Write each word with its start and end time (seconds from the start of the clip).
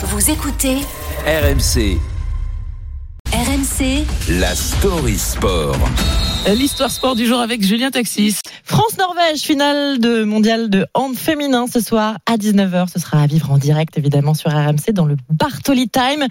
Vous 0.00 0.30
écoutez 0.30 0.76
RMC, 1.26 1.98
RMC 3.32 4.06
la 4.38 4.54
story 4.54 5.18
sport. 5.18 5.76
L'histoire 6.46 6.92
sport 6.92 7.16
du 7.16 7.26
jour 7.26 7.40
avec 7.40 7.64
Julien 7.64 7.90
Taxis. 7.90 8.38
France-Norvège, 8.62 9.40
finale 9.40 9.98
de 9.98 10.22
mondial 10.22 10.70
de 10.70 10.86
hand 10.94 11.16
féminin 11.16 11.66
ce 11.66 11.80
soir 11.80 12.18
à 12.26 12.36
19h. 12.36 12.92
Ce 12.92 13.00
sera 13.00 13.22
à 13.22 13.26
vivre 13.26 13.50
en 13.50 13.58
direct 13.58 13.98
évidemment 13.98 14.34
sur 14.34 14.52
RMC 14.52 14.92
dans 14.92 15.04
le 15.04 15.16
Bartoli 15.30 15.88
Time. 15.88 16.28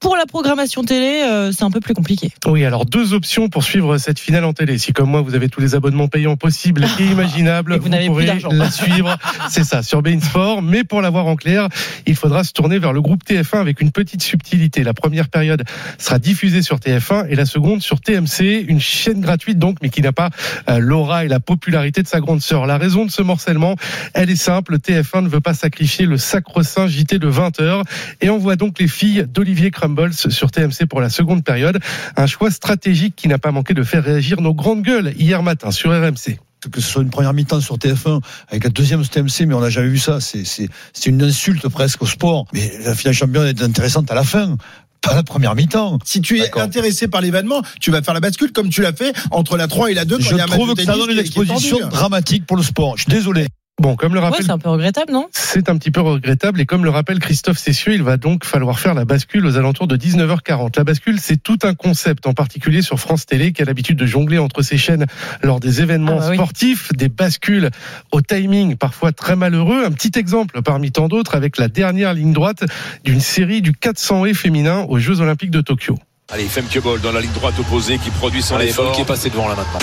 Pour 0.00 0.16
la 0.16 0.26
programmation 0.26 0.84
télé, 0.84 1.22
euh, 1.24 1.50
c'est 1.50 1.64
un 1.64 1.72
peu 1.72 1.80
plus 1.80 1.92
compliqué. 1.92 2.30
Oui, 2.46 2.64
alors 2.64 2.86
deux 2.86 3.14
options 3.14 3.48
pour 3.48 3.64
suivre 3.64 3.98
cette 3.98 4.20
finale 4.20 4.44
en 4.44 4.52
télé. 4.52 4.78
Si 4.78 4.92
comme 4.92 5.10
moi 5.10 5.22
vous 5.22 5.34
avez 5.34 5.48
tous 5.48 5.60
les 5.60 5.74
abonnements 5.74 6.06
payants 6.06 6.36
possibles 6.36 6.84
et 7.00 7.04
imaginables, 7.10 7.74
Et 7.74 7.78
vous 7.78 7.90
plus 7.90 8.06
pourrez 8.06 8.26
la 8.26 8.70
suivre. 8.70 9.18
C'est 9.50 9.64
ça, 9.64 9.82
sur 9.82 10.00
Bein 10.02 10.20
Sport. 10.20 10.62
Mais 10.62 10.84
pour 10.84 11.02
l'avoir 11.02 11.26
en 11.26 11.34
clair, 11.34 11.68
il 12.06 12.14
faudra 12.14 12.44
se 12.44 12.52
tourner 12.52 12.78
vers 12.78 12.92
le 12.92 13.00
groupe 13.00 13.24
TF1 13.28 13.58
avec 13.58 13.80
une 13.80 13.90
petite 13.90 14.22
subtilité. 14.22 14.84
La 14.84 14.94
première 14.94 15.28
période 15.28 15.64
sera 15.98 16.20
diffusée 16.20 16.62
sur 16.62 16.76
TF1 16.76 17.26
et 17.28 17.34
la 17.34 17.44
seconde 17.44 17.82
sur 17.82 18.00
TMC, 18.00 18.64
une 18.68 18.80
chaîne 18.80 19.20
gratuite 19.20 19.58
donc, 19.58 19.78
mais 19.82 19.88
qui 19.88 20.00
n'a 20.00 20.12
pas 20.12 20.30
euh, 20.68 20.78
l'aura 20.78 21.24
et 21.24 21.28
la 21.28 21.40
popularité 21.40 22.04
de 22.04 22.08
sa 22.08 22.20
grande 22.20 22.40
sœur. 22.40 22.66
La 22.66 22.78
raison 22.78 23.04
de 23.04 23.10
ce 23.10 23.22
morcellement, 23.22 23.74
elle 24.14 24.30
est 24.30 24.36
simple. 24.36 24.76
TF1 24.76 25.24
ne 25.24 25.28
veut 25.28 25.40
pas 25.40 25.54
sacrifier 25.54 26.06
le 26.06 26.18
sacro-saint 26.18 26.86
JT 26.86 27.18
de 27.18 27.28
20h 27.28 27.82
et 28.20 28.30
envoie 28.30 28.54
donc 28.54 28.78
les 28.78 28.86
filles 28.86 29.26
d'Olivier 29.28 29.72
Crumbles 29.88 30.12
sur 30.12 30.50
TMC 30.50 30.86
pour 30.88 31.00
la 31.00 31.08
seconde 31.08 31.44
période. 31.44 31.78
Un 32.16 32.26
choix 32.26 32.50
stratégique 32.50 33.16
qui 33.16 33.28
n'a 33.28 33.38
pas 33.38 33.52
manqué 33.52 33.74
de 33.74 33.82
faire 33.82 34.04
réagir 34.04 34.40
nos 34.40 34.54
grandes 34.54 34.82
gueules 34.82 35.14
hier 35.18 35.42
matin 35.42 35.70
sur 35.70 35.90
RMC. 35.90 36.38
que 36.70 36.80
ce 36.80 36.88
soit 36.90 37.02
une 37.02 37.10
première 37.10 37.32
mi-temps 37.32 37.60
sur 37.60 37.78
TF1 37.78 38.20
avec 38.48 38.64
la 38.64 38.70
deuxième 38.70 39.02
sur 39.02 39.10
TMC, 39.12 39.46
mais 39.46 39.54
on 39.54 39.60
n'a 39.60 39.70
jamais 39.70 39.88
vu 39.88 39.98
ça. 39.98 40.20
C'est 40.20 40.44
c'est 40.44 40.68
c'est 40.92 41.08
une 41.08 41.22
insulte 41.22 41.68
presque 41.68 42.02
au 42.02 42.06
sport. 42.06 42.46
Mais 42.52 42.70
la 42.84 42.94
finale 42.94 43.14
championne 43.14 43.46
est 43.46 43.62
intéressante 43.62 44.10
à 44.10 44.14
la 44.14 44.24
fin, 44.24 44.56
pas 45.00 45.14
la 45.14 45.22
première 45.22 45.54
mi-temps. 45.54 45.98
Si 46.04 46.20
tu 46.20 46.36
es 46.36 46.42
D'accord. 46.42 46.62
intéressé 46.62 47.08
par 47.08 47.20
l'événement, 47.20 47.62
tu 47.80 47.90
vas 47.90 48.02
faire 48.02 48.14
la 48.14 48.20
bascule 48.20 48.52
comme 48.52 48.68
tu 48.68 48.82
l'as 48.82 48.92
fait 48.92 49.14
entre 49.30 49.56
la 49.56 49.68
3 49.68 49.92
et 49.92 49.94
la 49.94 50.04
2 50.04 50.18
quand 50.18 50.22
Je 50.24 50.34
il 50.34 50.36
y 50.36 50.40
a 50.40 50.44
un 50.44 50.46
match 50.48 50.56
trouve 50.56 50.70
de 50.70 50.74
que 50.74 50.82
ça 50.84 50.94
donne 50.94 51.10
une 51.10 51.18
exposition 51.18 51.88
dramatique 51.88 52.44
pour 52.44 52.56
le 52.56 52.62
sport. 52.62 52.96
Je 52.96 53.02
suis 53.04 53.10
désolé. 53.12 53.46
Bon, 53.80 53.94
comme 53.94 54.12
le 54.12 54.18
Ouais, 54.18 54.26
rappelle 54.26 54.44
c'est 54.44 54.50
un 54.50 54.58
peu 54.58 54.70
regrettable, 54.70 55.12
non? 55.12 55.28
C'est 55.32 55.68
un 55.68 55.76
petit 55.78 55.92
peu 55.92 56.00
regrettable 56.00 56.60
et 56.60 56.66
comme 56.66 56.82
le 56.84 56.90
rappelle 56.90 57.20
Christophe 57.20 57.58
Cessieux, 57.58 57.94
il 57.94 58.02
va 58.02 58.16
donc 58.16 58.44
falloir 58.44 58.80
faire 58.80 58.92
la 58.94 59.04
bascule 59.04 59.46
aux 59.46 59.56
alentours 59.56 59.86
de 59.86 59.96
19h40. 59.96 60.76
La 60.76 60.82
bascule, 60.84 61.18
c'est 61.20 61.36
tout 61.40 61.58
un 61.62 61.74
concept, 61.74 62.26
en 62.26 62.32
particulier 62.34 62.82
sur 62.82 62.98
France 62.98 63.24
Télé, 63.24 63.52
qui 63.52 63.62
a 63.62 63.64
l'habitude 63.64 63.96
de 63.96 64.04
jongler 64.06 64.38
entre 64.38 64.62
ses 64.62 64.78
chaînes 64.78 65.06
lors 65.42 65.60
des 65.60 65.80
événements 65.80 66.16
Ah 66.18 66.22
bah 66.22 66.26
oui. 66.30 66.36
sportifs, 66.36 66.92
des 66.94 67.08
bascules 67.08 67.70
au 68.10 68.20
timing 68.20 68.74
parfois 68.76 69.12
très 69.12 69.36
malheureux. 69.36 69.84
Un 69.84 69.92
petit 69.92 70.18
exemple 70.18 70.60
parmi 70.62 70.90
tant 70.90 71.06
d'autres 71.06 71.36
avec 71.36 71.56
la 71.56 71.68
dernière 71.68 72.14
ligne 72.14 72.32
droite 72.32 72.64
d'une 73.04 73.20
série 73.20 73.62
du 73.62 73.72
400 73.72 74.24
et 74.26 74.34
féminin 74.34 74.86
aux 74.88 74.98
Jeux 74.98 75.20
Olympiques 75.20 75.52
de 75.52 75.60
Tokyo. 75.60 75.96
Allez, 76.30 76.44
Femke 76.44 76.82
Ball 76.82 77.00
dans 77.00 77.12
la 77.12 77.20
ligne 77.20 77.30
droite 77.32 77.54
opposée 77.60 77.98
qui 77.98 78.10
produit 78.10 78.42
son 78.42 78.56
Allez, 78.56 78.70
effort. 78.70 78.86
Folk 78.92 78.98
est 78.98 79.08
passé 79.08 79.30
devant 79.30 79.46
là 79.48 79.54
maintenant. 79.54 79.78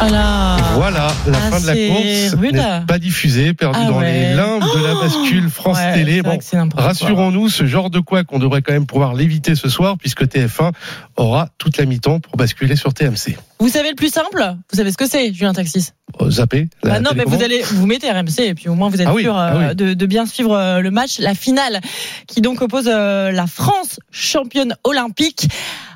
Ah 0.00 0.08
là 0.10 0.56
Voilà, 0.74 1.08
la 1.26 1.38
Ah, 1.38 1.50
fin 1.50 1.60
de 1.60 1.66
la 1.66 1.74
c'est 1.74 1.88
course 1.88 2.52
n'est 2.52 2.86
pas 2.86 2.98
diffusée, 3.00 3.52
perdue 3.52 3.78
Ah 3.82 3.86
dans 3.88 3.98
ouais. 3.98 4.12
les 4.12 4.34
limbes 4.34 4.62
de 4.62 4.84
la 4.86 4.94
bascule 4.94 5.50
France 5.50 5.76
Ouais, 5.78 5.92
Télé. 5.94 6.22
Bon. 6.22 6.38
Rassurons-nous, 6.76 7.48
ce 7.48 7.66
genre 7.66 7.90
de 7.90 7.98
quoi 7.98 8.22
qu'on 8.22 8.38
devrait 8.38 8.62
quand 8.62 8.72
même 8.72 8.86
pouvoir 8.86 9.14
l'éviter 9.14 9.56
ce 9.56 9.68
soir, 9.68 9.96
puisque 9.98 10.22
TF1 10.24 10.70
aura 11.16 11.48
toute 11.58 11.78
la 11.78 11.84
mi-temps 11.84 12.20
pour 12.20 12.36
basculer 12.36 12.76
sur 12.76 12.94
TMC. 12.94 13.36
Vous 13.58 13.68
savez 13.68 13.88
le 13.90 13.96
plus 13.96 14.12
simple? 14.12 14.54
Vous 14.70 14.76
savez 14.76 14.92
ce 14.92 14.96
que 14.96 15.08
c'est, 15.08 15.32
Julien 15.32 15.52
Taxis? 15.52 15.90
Euh, 16.20 16.30
Zappé 16.30 16.68
la 16.84 16.94
Bah 16.94 17.00
non, 17.00 17.10
mais 17.16 17.24
vous 17.24 17.42
allez 17.42 17.62
vous 17.62 17.86
mettez 17.86 18.08
RMC 18.10 18.38
et 18.40 18.54
puis 18.54 18.68
au 18.68 18.74
moins 18.76 18.88
vous 18.90 19.00
êtes 19.02 19.08
Ah 19.08 19.14
oui, 19.14 19.22
sûr 19.24 19.36
euh, 19.36 19.50
ah 19.52 19.56
oui. 19.70 19.74
de, 19.76 19.94
de 19.94 20.06
bien 20.06 20.26
suivre 20.26 20.54
euh, 20.56 20.80
le 20.80 20.90
match, 20.92 21.18
la 21.18 21.34
finale 21.34 21.80
qui 22.28 22.40
donc 22.40 22.62
oppose 22.62 22.86
euh, 22.88 23.32
la 23.32 23.46
France 23.48 23.98
championne 24.12 24.76
olympique 24.84 25.48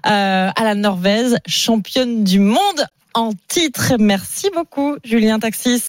euh, 0.06 0.50
à 0.54 0.64
la 0.64 0.74
Norvège 0.74 1.34
championne 1.46 2.24
du 2.24 2.40
monde 2.40 2.58
en 3.14 3.32
titre. 3.48 3.94
Merci 3.98 4.48
beaucoup, 4.54 4.96
Julien 5.04 5.38
Taxis. 5.38 5.80